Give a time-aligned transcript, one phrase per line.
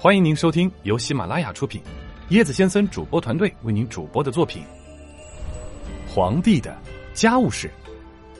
[0.00, 1.82] 欢迎您收听由喜马拉雅出品，
[2.30, 4.62] 椰子先生主播团队为您主播的作品
[6.14, 6.80] 《皇帝的
[7.12, 7.68] 家务事：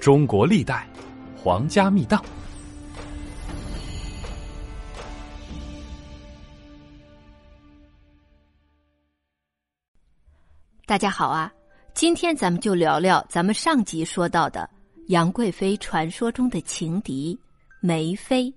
[0.01, 0.89] 中国历代
[1.37, 2.23] 皇家秘档》。
[10.87, 11.53] 大家好啊，
[11.93, 14.71] 今天咱们就聊聊咱们上集说到的
[15.09, 17.37] 杨贵妃传说中的情敌
[17.81, 18.55] 梅妃。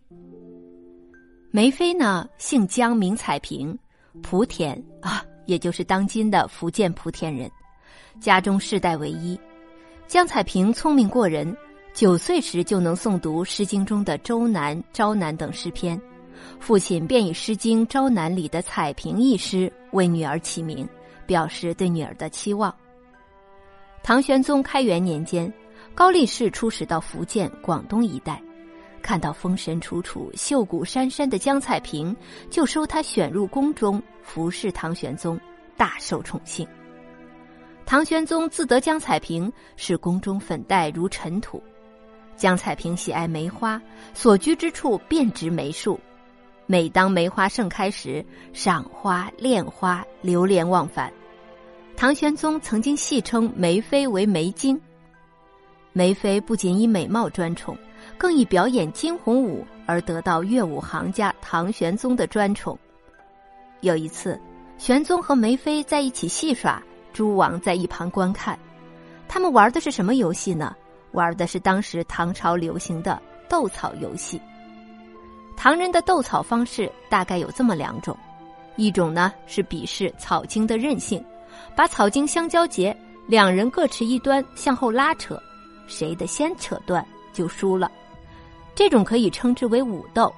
[1.53, 3.77] 梅妃呢，姓江，名彩萍，
[4.23, 7.51] 莆田啊，也就是当今的福建莆田人，
[8.21, 9.37] 家中世代为医。
[10.07, 11.53] 江彩萍聪明过人，
[11.93, 16.01] 九岁时就能诵读《诗经》中的《周南》《昭南》等诗篇，
[16.57, 20.87] 父亲便以《诗经·昭南》里的“彩萍”一诗为女儿起名，
[21.25, 22.73] 表示对女儿的期望。
[24.03, 25.53] 唐玄宗开元年间，
[25.93, 28.41] 高力士出使到福建、广东一带。
[29.01, 32.15] 看到风神楚楚、秀骨珊珊的江彩萍，
[32.49, 35.39] 就收她选入宫中服侍唐玄宗，
[35.75, 36.67] 大受宠幸。
[37.85, 41.61] 唐玄宗自得江彩萍，使宫中粉黛如尘土。
[42.37, 43.81] 江彩萍喜爱梅花，
[44.13, 45.99] 所居之处遍植梅树。
[46.65, 51.11] 每当梅花盛开时，赏花、恋花流连忘返。
[51.97, 54.79] 唐玄宗曾经戏称梅妃为梅精。
[55.91, 57.77] 梅妃不仅以美貌专宠。
[58.17, 62.77] 更以表演惊鸿舞而得到乐舞行家唐玄宗的专宠。
[63.81, 64.39] 有一次，
[64.77, 66.81] 玄宗和梅妃在一起戏耍，
[67.13, 68.57] 诸王在一旁观看。
[69.27, 70.75] 他们玩的是什么游戏呢？
[71.11, 74.41] 玩的是当时唐朝流行的斗草游戏。
[75.57, 78.17] 唐人的斗草方式大概有这么两种：
[78.77, 81.23] 一种呢是比试草茎的韧性，
[81.75, 82.95] 把草茎相交结，
[83.27, 85.37] 两人各持一端向后拉扯，
[85.85, 87.91] 谁的先扯断就输了。
[88.73, 90.33] 这种可以称之为武斗，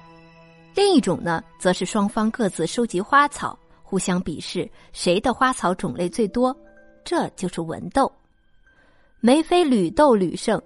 [0.74, 6.54] 另一种呢，则是双方各自收集花草，互相比试谁的花草种类最多，
[7.04, 8.10] 这就是文斗。
[9.20, 10.60] 梅妃屡斗屡胜，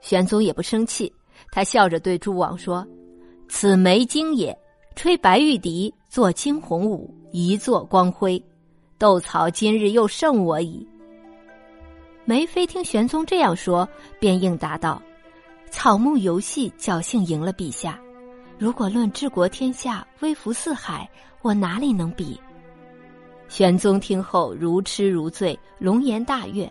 [0.00, 1.12] 玄宗也不生气，
[1.50, 2.86] 他笑着对诸王说
[3.48, 4.56] ：“此梅精也，
[4.94, 8.40] 吹白玉笛，作惊鸿舞，一作光辉。
[8.98, 10.86] 斗草今日又胜我矣。”
[12.24, 13.88] 梅妃听玄宗这样说，
[14.20, 15.02] 便应答道。
[15.70, 17.98] 草木游戏侥幸赢了陛下，
[18.58, 21.08] 如果论治国天下、威服四海，
[21.42, 22.40] 我哪里能比？
[23.48, 26.70] 玄宗听后如痴如醉，龙颜大悦。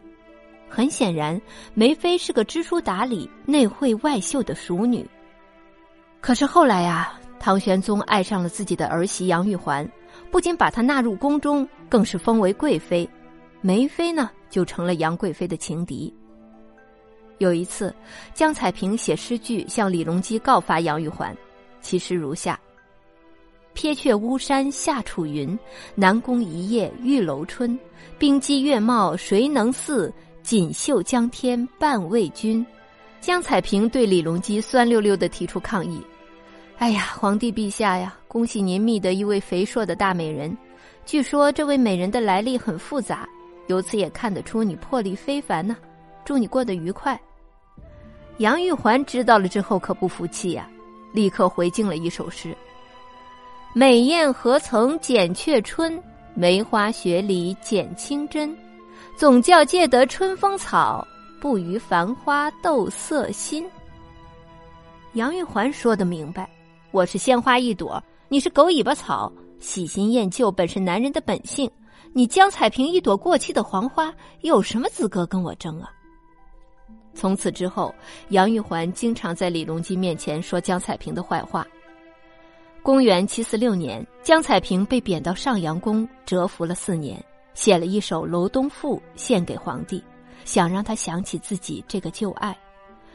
[0.67, 1.39] 很显然，
[1.73, 5.07] 梅妃是个知书达理、内慧外秀的淑女。
[6.19, 9.88] 可是后来呀，唐玄宗爱上了自己的儿媳杨玉环，
[10.31, 13.07] 不仅把她纳入宫中，更是封为贵妃。
[13.61, 16.13] 梅妃呢，就成了杨贵妃的情敌。
[17.38, 17.94] 有一次，
[18.34, 21.35] 江彩萍写诗句向李隆基告发杨玉环，
[21.81, 22.59] 其诗如下
[23.73, 25.57] ：“撇却巫山下楚云，
[25.96, 27.78] 南宫一夜玉楼春。
[28.18, 30.13] 冰肌月貌谁能似？
[30.41, 32.66] 锦绣江天半为君。”
[33.19, 36.00] 江彩萍对李隆基酸溜溜的提出抗议
[36.78, 40.56] ：“哎呀，皇帝陛下呀，恭喜您觅得一位肥硕的大美人。
[41.06, 43.28] 据说这位美人的来历很复杂，
[43.67, 45.75] 由此也看得出你魄力非凡呢。
[46.25, 47.18] 祝你过得愉快。”
[48.40, 50.68] 杨玉环知道了之后可不服气呀，
[51.13, 52.53] 立刻回敬了一首诗
[53.72, 56.03] ：“美艳何曾剪却春，
[56.34, 58.53] 梅花雪里剪清真。
[59.16, 61.08] 总教借得春风草，
[61.40, 63.66] 不与繁花斗色新。”
[65.14, 66.50] 杨玉环说的明白
[66.91, 69.31] ：“我是鲜花一朵，你是狗尾巴草。
[69.62, 71.72] 喜新厌旧本是男人的本性，
[72.12, 75.90] 你江彩萍一朵过期的黄花，有什么资格跟我争啊？”
[77.16, 77.96] 从此之后，
[78.30, 81.66] 杨玉环经常在李隆基面前说江彩萍的坏话。
[82.84, 87.24] 公元七四六年，江彩萍被贬到上阳宫蛰伏了四年，
[87.56, 90.03] 写了一首《楼东赋》献给皇帝，
[90.44, 92.56] 想让他想起自己这个旧爱。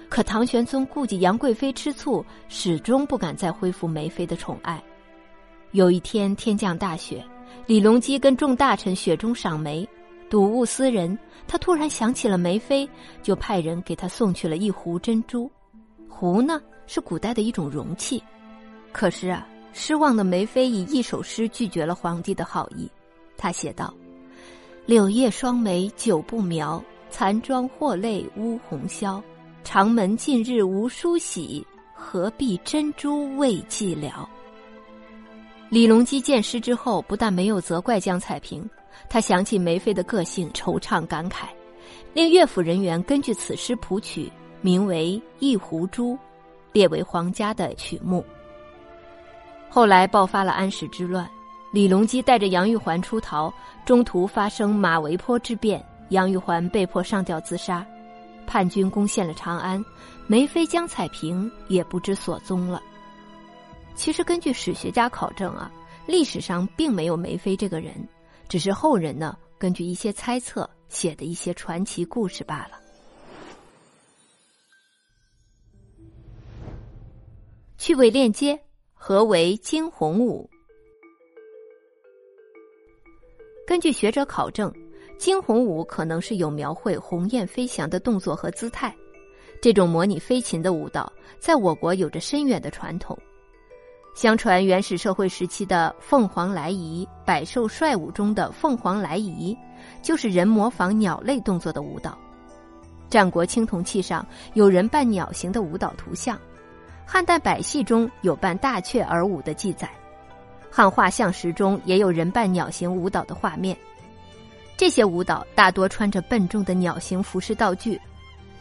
[0.09, 4.82] 可唐玄宗顾忌杨贵妃吃醋，始终不敢再恢复梅妃的宠爱。
[5.70, 7.25] 有一天天降大雪，
[7.67, 9.88] 李隆基跟众大臣雪中赏梅。
[10.31, 12.88] 睹物思人，他突然想起了梅妃，
[13.21, 15.50] 就派人给他送去了一壶珍珠。
[16.09, 18.23] 壶呢，是古代的一种容器。
[18.93, 22.88] 可是啊，失望的梅妃以一首诗拒绝了皇帝的好意。
[23.37, 23.93] 他写道
[24.87, 29.21] ：“柳叶双眉久不描，残妆或泪乌红绡。
[29.65, 34.27] 长门近日无梳洗，何必珍珠慰寂寥。”
[35.69, 38.69] 李隆基见诗之后，不但没有责怪江彩萍。
[39.08, 41.46] 他想起梅妃的个性，惆怅感慨，
[42.14, 46.14] 令乐府人员根据此诗谱曲，名为《一壶珠》，
[46.72, 48.25] 列为皇家的曲目。
[49.69, 51.28] 后来爆发了安史之乱，
[51.72, 53.52] 李隆基带着杨玉环出逃，
[53.84, 57.86] 中途发生马嵬坡之变，杨玉环被迫上吊自杀，
[58.46, 59.84] 叛军攻陷了长安，
[60.26, 62.82] 梅妃江彩萍也不知所踪了。
[63.94, 65.70] 其实，根据史学家考证啊，
[66.06, 67.93] 历史上并没有梅妃这个人，
[68.50, 72.81] 只是后人呢根据一些猜测写的一些传奇故事罢了。
[77.79, 78.61] 趣味链接：
[78.93, 80.50] 何为惊鸿舞？
[83.64, 84.75] 根据学者考证，
[85.17, 88.93] 惊鸿舞可能是有描绘鸿雁飞翔的动作和姿态。
[89.62, 93.17] 这种模拟飞禽的舞蹈，在我国有着深远的传统。
[94.14, 99.56] 相传原始社会时期的凤凰来仪、百兽率舞中的凤凰来仪，
[100.02, 102.18] 就是人模仿鸟类动作的舞蹈。
[103.08, 106.38] 战国青铜器上有人扮鸟形的舞蹈图像，
[107.06, 109.88] 汉代百戏中有扮大雀而舞的记载。
[110.70, 113.76] 汉画像石中也有人扮鸟形舞蹈的画面，
[114.76, 117.98] 这些舞蹈大多穿着笨重的鸟形服饰道具，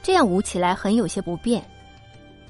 [0.01, 1.63] 这样舞起来很有些不便。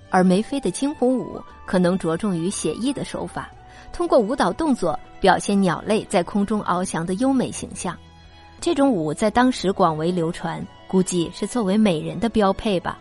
[0.10, 3.50] 而梅妃的惊鸿舞可能着重于写意的手法，
[3.92, 7.98] 通过舞蹈动作表现鸟类在空中翱翔的优美形象。
[8.62, 13.00] 这种舞在当时广为流传，估计是作为美人的标配吧。